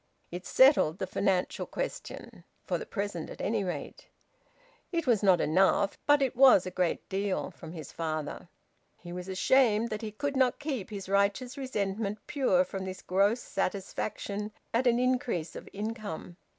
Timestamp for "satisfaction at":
13.41-14.87